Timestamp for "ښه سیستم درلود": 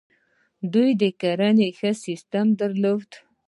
1.77-3.09